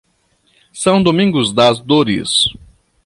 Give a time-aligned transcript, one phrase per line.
[0.73, 2.45] São Domingos das Dores